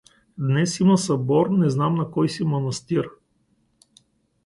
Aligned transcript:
Днес 0.37 0.79
има 0.79 0.97
събор, 0.97 1.49
не 1.49 1.69
знам 1.69 1.95
на 1.95 2.11
кой 2.11 2.29
си 2.29 2.43
манастир. 2.43 3.09